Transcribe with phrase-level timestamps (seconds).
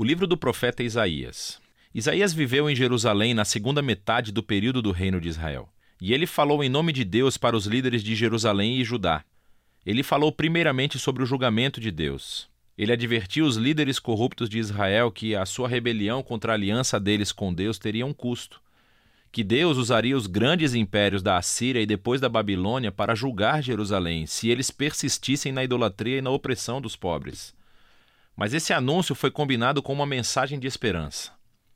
[0.00, 1.60] O livro do profeta Isaías.
[1.94, 5.68] Isaías viveu em Jerusalém na segunda metade do período do reino de Israel.
[6.00, 9.22] E ele falou em nome de Deus para os líderes de Jerusalém e Judá.
[9.84, 12.48] Ele falou primeiramente sobre o julgamento de Deus.
[12.78, 17.30] Ele advertiu os líderes corruptos de Israel que a sua rebelião contra a aliança deles
[17.30, 18.58] com Deus teria um custo.
[19.30, 24.24] Que Deus usaria os grandes impérios da Assíria e depois da Babilônia para julgar Jerusalém,
[24.24, 27.52] se eles persistissem na idolatria e na opressão dos pobres.
[28.36, 31.32] Mas esse anúncio foi combinado com uma mensagem de esperança.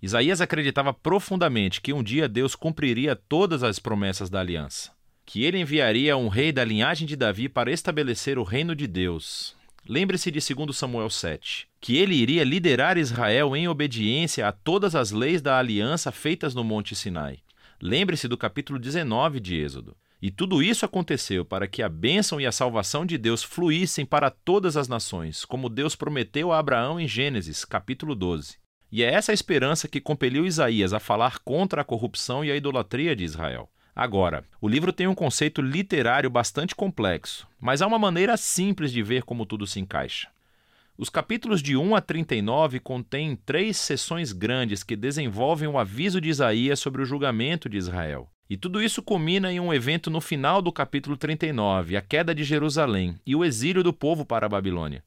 [0.00, 4.92] Isaías acreditava profundamente que um dia Deus cumpriria todas as promessas da aliança,
[5.26, 9.56] que ele enviaria um rei da linhagem de Davi para estabelecer o reino de Deus.
[9.88, 15.10] Lembre-se de 2 Samuel 7, que ele iria liderar Israel em obediência a todas as
[15.10, 17.38] leis da aliança feitas no Monte Sinai.
[17.80, 19.96] Lembre-se do capítulo 19 de Êxodo.
[20.20, 24.30] E tudo isso aconteceu para que a bênção e a salvação de Deus fluíssem para
[24.30, 28.56] todas as nações, como Deus prometeu a Abraão em Gênesis, capítulo 12.
[28.90, 33.14] E é essa esperança que compeliu Isaías a falar contra a corrupção e a idolatria
[33.14, 33.70] de Israel.
[33.94, 39.02] Agora, o livro tem um conceito literário bastante complexo, mas há uma maneira simples de
[39.02, 40.28] ver como tudo se encaixa.
[40.96, 46.28] Os capítulos de 1 a 39 contêm três sessões grandes que desenvolvem o aviso de
[46.28, 48.28] Isaías sobre o julgamento de Israel.
[48.48, 52.42] E tudo isso culmina em um evento no final do capítulo 39, a queda de
[52.44, 55.04] Jerusalém e o exílio do povo para a Babilônia.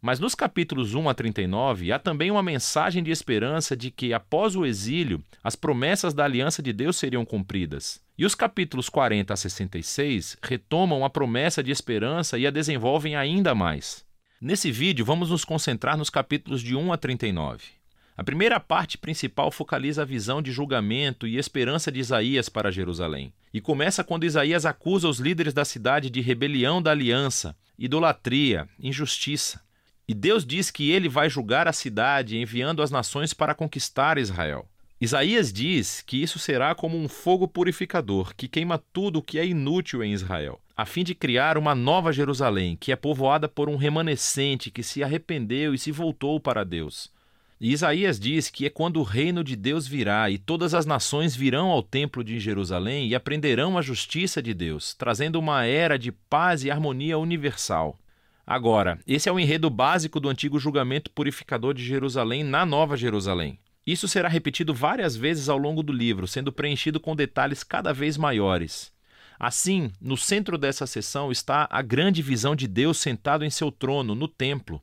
[0.00, 4.56] Mas nos capítulos 1 a 39 há também uma mensagem de esperança de que, após
[4.56, 8.00] o exílio, as promessas da aliança de Deus seriam cumpridas.
[8.16, 13.54] E os capítulos 40 a 66 retomam a promessa de esperança e a desenvolvem ainda
[13.54, 14.06] mais.
[14.40, 17.77] Nesse vídeo, vamos nos concentrar nos capítulos de 1 a 39.
[18.18, 23.32] A primeira parte principal focaliza a visão de julgamento e esperança de Isaías para Jerusalém.
[23.54, 29.60] E começa quando Isaías acusa os líderes da cidade de rebelião da aliança, idolatria, injustiça.
[30.08, 34.68] E Deus diz que ele vai julgar a cidade, enviando as nações para conquistar Israel.
[35.00, 39.46] Isaías diz que isso será como um fogo purificador que queima tudo o que é
[39.46, 43.76] inútil em Israel, a fim de criar uma nova Jerusalém, que é povoada por um
[43.76, 47.16] remanescente que se arrependeu e se voltou para Deus.
[47.60, 51.70] Isaías diz que é quando o reino de Deus virá e todas as nações virão
[51.70, 56.62] ao templo de Jerusalém e aprenderão a justiça de Deus, trazendo uma era de paz
[56.62, 57.98] e harmonia universal.
[58.46, 63.58] Agora, esse é o enredo básico do antigo julgamento purificador de Jerusalém na Nova Jerusalém.
[63.84, 68.16] Isso será repetido várias vezes ao longo do livro, sendo preenchido com detalhes cada vez
[68.16, 68.92] maiores.
[69.36, 74.14] Assim, no centro dessa sessão está a grande visão de Deus sentado em seu trono,
[74.14, 74.80] no templo.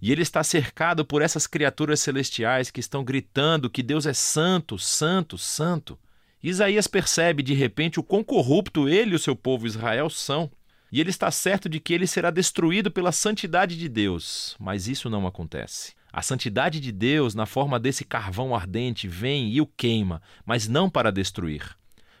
[0.00, 4.78] E ele está cercado por essas criaturas celestiais que estão gritando que Deus é santo,
[4.78, 5.98] santo, santo.
[6.42, 10.50] Isaías percebe de repente o quão corrupto ele e o seu povo Israel são.
[10.90, 14.56] E ele está certo de que ele será destruído pela santidade de Deus.
[14.58, 15.92] Mas isso não acontece.
[16.12, 20.88] A santidade de Deus, na forma desse carvão ardente, vem e o queima, mas não
[20.88, 21.76] para destruir.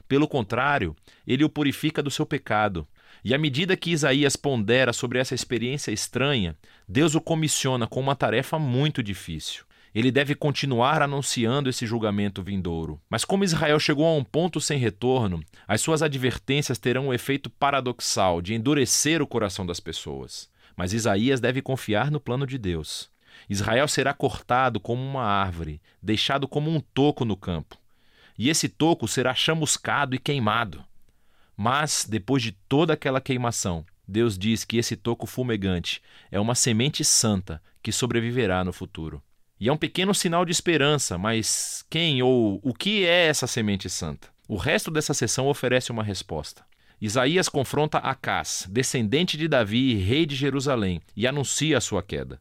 [0.06, 0.94] Pelo contrário,
[1.26, 2.86] ele o purifica do seu pecado.
[3.24, 6.56] E à medida que Isaías pondera sobre essa experiência estranha,
[6.88, 9.64] Deus o comissiona com uma tarefa muito difícil.
[9.94, 13.00] Ele deve continuar anunciando esse julgamento vindouro.
[13.08, 17.14] Mas como Israel chegou a um ponto sem retorno, as suas advertências terão o um
[17.14, 20.48] efeito paradoxal de endurecer o coração das pessoas.
[20.76, 23.10] Mas Isaías deve confiar no plano de Deus.
[23.48, 27.76] Israel será cortado como uma árvore, deixado como um toco no campo.
[28.38, 30.84] E esse toco será chamuscado e queimado.
[31.60, 37.04] Mas, depois de toda aquela queimação, Deus diz que esse toco fumegante é uma semente
[37.04, 39.20] santa que sobreviverá no futuro.
[39.58, 43.90] E é um pequeno sinal de esperança, mas quem ou o que é essa semente
[43.90, 44.28] santa?
[44.46, 46.64] O resto dessa sessão oferece uma resposta.
[47.00, 52.40] Isaías confronta Acás, descendente de Davi e rei de Jerusalém, e anuncia a sua queda.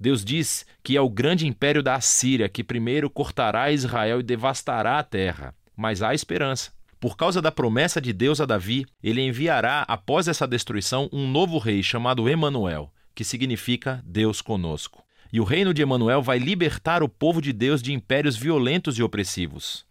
[0.00, 4.98] Deus diz que é o grande império da Assíria que primeiro cortará Israel e devastará
[4.98, 5.54] a terra.
[5.76, 6.72] Mas há esperança.
[7.04, 11.58] Por causa da promessa de Deus a Davi, ele enviará após essa destruição um novo
[11.58, 15.04] rei chamado Emanuel, que significa Deus conosco.
[15.30, 19.02] E o reino de Emanuel vai libertar o povo de Deus de impérios violentos e
[19.02, 19.84] opressivos.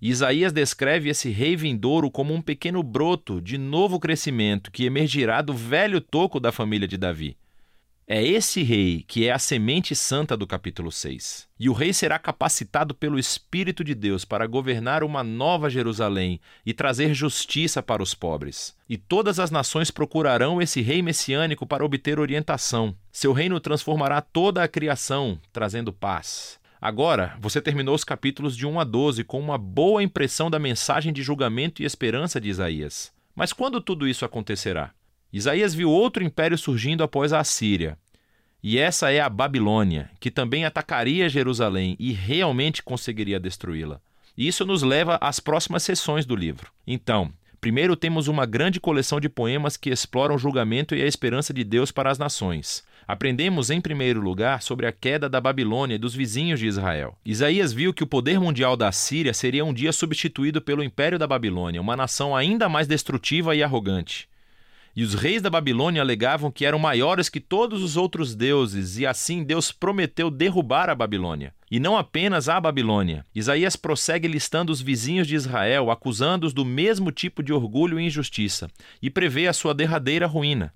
[0.00, 5.54] Isaías descreve esse rei vindouro como um pequeno broto de novo crescimento que emergirá do
[5.54, 7.36] velho toco da família de Davi.
[8.06, 11.46] É esse rei que é a semente santa do capítulo 6.
[11.58, 16.74] E o rei será capacitado pelo Espírito de Deus para governar uma nova Jerusalém e
[16.74, 18.76] trazer justiça para os pobres.
[18.88, 22.94] E todas as nações procurarão esse rei messiânico para obter orientação.
[23.12, 26.60] Seu reino transformará toda a criação, trazendo paz.
[26.80, 31.12] Agora, você terminou os capítulos de 1 a 12 com uma boa impressão da mensagem
[31.12, 33.12] de julgamento e esperança de Isaías.
[33.36, 34.92] Mas quando tudo isso acontecerá?
[35.32, 37.96] Isaías viu outro império surgindo após a Assíria.
[38.62, 44.00] E essa é a Babilônia, que também atacaria Jerusalém e realmente conseguiria destruí-la.
[44.36, 46.70] Isso nos leva às próximas sessões do livro.
[46.86, 51.52] Então, primeiro temos uma grande coleção de poemas que exploram o julgamento e a esperança
[51.52, 52.84] de Deus para as nações.
[53.08, 57.18] Aprendemos, em primeiro lugar, sobre a queda da Babilônia e dos vizinhos de Israel.
[57.24, 61.26] Isaías viu que o poder mundial da Síria seria um dia substituído pelo império da
[61.26, 64.30] Babilônia, uma nação ainda mais destrutiva e arrogante.
[64.94, 69.06] E os reis da Babilônia alegavam que eram maiores que todos os outros deuses, e
[69.06, 71.54] assim Deus prometeu derrubar a Babilônia.
[71.70, 73.24] E não apenas a Babilônia.
[73.34, 78.68] Isaías prossegue listando os vizinhos de Israel, acusando-os do mesmo tipo de orgulho e injustiça,
[79.00, 80.74] e prevê a sua derradeira ruína.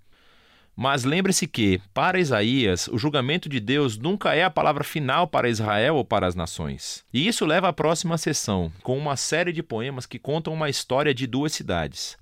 [0.74, 5.48] Mas lembre-se que, para Isaías, o julgamento de Deus nunca é a palavra final para
[5.48, 7.02] Israel ou para as nações.
[7.12, 11.14] E isso leva à próxima sessão, com uma série de poemas que contam uma história
[11.14, 12.18] de duas cidades.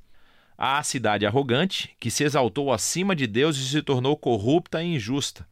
[0.56, 5.46] A cidade arrogante, que se exaltou acima de Deus e se tornou corrupta e injusta.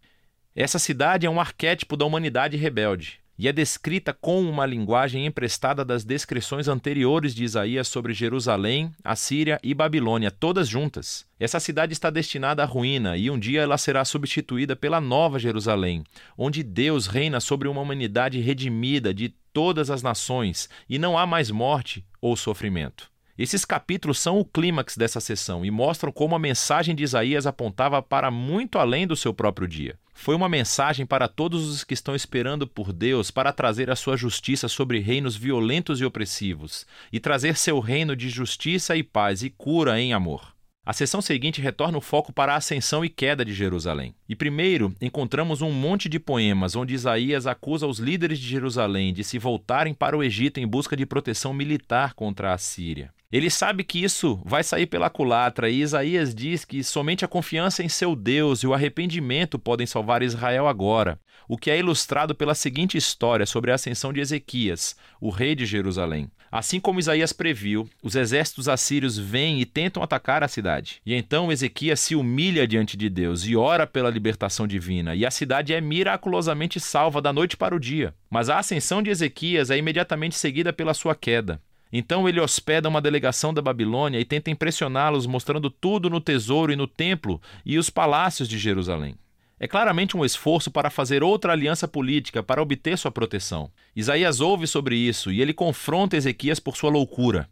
[0.54, 5.84] Essa cidade é um arquétipo da humanidade rebelde e é descrita com uma linguagem emprestada
[5.84, 11.26] das descrições anteriores de Isaías sobre Jerusalém, Assíria e Babilônia, todas juntas.
[11.40, 16.04] Essa cidade está destinada à ruína e um dia ela será substituída pela nova Jerusalém,
[16.38, 21.50] onde Deus reina sobre uma humanidade redimida de todas as nações e não há mais
[21.50, 23.12] morte ou sofrimento.
[23.38, 28.02] Esses capítulos são o clímax dessa sessão e mostram como a mensagem de Isaías apontava
[28.02, 29.99] para muito além do seu próprio dia.
[30.12, 34.19] Foi uma mensagem para todos os que estão esperando por Deus para trazer a sua
[34.19, 39.49] justiça sobre reinos violentos e opressivos e trazer seu reino de justiça e paz e
[39.49, 40.52] cura em amor.
[40.85, 44.14] A sessão seguinte retorna o foco para a ascensão e queda de Jerusalém.
[44.28, 49.25] E primeiro encontramos um monte de poemas onde Isaías acusa os líderes de Jerusalém de
[49.25, 53.11] se voltarem para o Egito em busca de proteção militar contra a Síria.
[53.32, 57.82] Ele sabe que isso vai sair pela culatra e Isaías diz que somente a confiança
[57.82, 61.19] em seu Deus e o arrependimento podem salvar Israel agora,
[61.49, 65.64] o que é ilustrado pela seguinte história sobre a ascensão de Ezequias, o rei de
[65.64, 66.31] Jerusalém.
[66.50, 71.00] Assim como Isaías previu, os exércitos assírios vêm e tentam atacar a cidade.
[71.06, 75.31] E então Ezequias se humilha diante de Deus e ora pela libertação divina, e a
[75.31, 78.14] cidade é miraculosamente salva da noite para o dia.
[78.28, 81.58] Mas a ascensão de Ezequias é imediatamente seguida pela sua queda.
[81.93, 86.77] Então ele hospeda uma delegação da Babilônia e tenta impressioná-los, mostrando tudo no tesouro e
[86.77, 89.15] no templo e os palácios de Jerusalém.
[89.61, 93.71] É claramente um esforço para fazer outra aliança política para obter sua proteção.
[93.94, 97.49] Isaías ouve sobre isso e ele confronta Ezequias por sua loucura.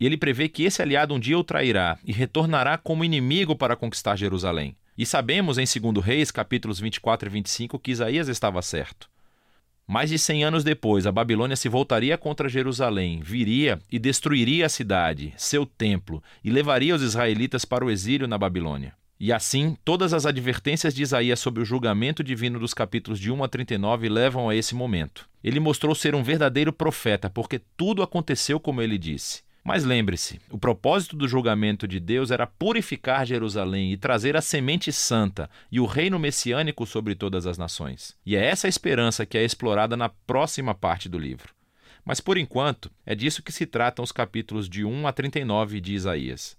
[0.00, 3.76] E ele prevê que esse aliado um dia o trairá e retornará como inimigo para
[3.76, 4.74] conquistar Jerusalém.
[4.98, 9.11] E sabemos em 2 Reis, capítulos 24 e 25, que Isaías estava certo.
[9.86, 14.68] Mais de cem anos depois, a Babilônia se voltaria contra Jerusalém, viria e destruiria a
[14.68, 18.94] cidade, seu templo, e levaria os israelitas para o exílio na Babilônia.
[19.18, 23.44] E assim, todas as advertências de Isaías sobre o julgamento divino dos capítulos de 1
[23.44, 25.28] a 39 levam a esse momento.
[25.44, 29.42] Ele mostrou ser um verdadeiro profeta, porque tudo aconteceu como ele disse.
[29.64, 34.92] Mas lembre-se, o propósito do julgamento de Deus era purificar Jerusalém e trazer a semente
[34.92, 38.16] santa e o reino messiânico sobre todas as nações.
[38.26, 41.54] E é essa esperança que é explorada na próxima parte do livro.
[42.04, 45.94] Mas por enquanto, é disso que se tratam os capítulos de 1 a 39 de
[45.94, 46.56] Isaías.